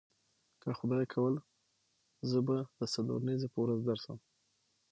[0.61, 1.33] که خدای کول
[2.29, 2.39] زه
[2.79, 4.17] د څلورنیځې په ورځ درسم.